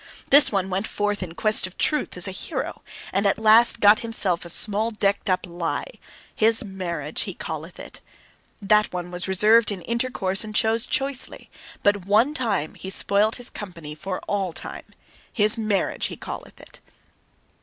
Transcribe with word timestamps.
This 0.31 0.51
one 0.51 0.71
went 0.71 0.87
forth 0.87 1.21
in 1.21 1.35
quest 1.35 1.67
of 1.67 1.77
truth 1.77 2.17
as 2.17 2.27
a 2.27 2.31
hero, 2.31 2.81
and 3.13 3.27
at 3.27 3.37
last 3.37 3.79
got 3.79 3.99
for 3.99 4.01
himself 4.01 4.43
a 4.43 4.49
small 4.49 4.89
decked 4.89 5.29
up 5.29 5.45
lie: 5.45 5.99
his 6.35 6.63
marriage 6.63 7.21
he 7.29 7.35
calleth 7.35 7.79
it. 7.79 8.01
That 8.59 8.91
one 8.91 9.11
was 9.11 9.27
reserved 9.27 9.71
in 9.71 9.83
intercourse 9.83 10.43
and 10.43 10.55
chose 10.55 10.87
choicely. 10.87 11.51
But 11.83 12.07
one 12.07 12.33
time 12.33 12.73
he 12.73 12.89
spoilt 12.89 13.35
his 13.35 13.51
company 13.51 13.93
for 13.93 14.19
all 14.21 14.53
time: 14.53 14.85
his 15.31 15.55
marriage 15.59 16.05
he 16.07 16.17
calleth 16.17 16.59
it. 16.59 16.79